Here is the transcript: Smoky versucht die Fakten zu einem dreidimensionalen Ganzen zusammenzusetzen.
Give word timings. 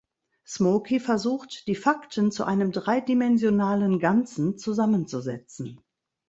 Smoky 0.47 0.99
versucht 0.99 1.67
die 1.67 1.75
Fakten 1.75 2.31
zu 2.31 2.43
einem 2.43 2.71
dreidimensionalen 2.71 3.99
Ganzen 3.99 4.57
zusammenzusetzen. 4.57 5.79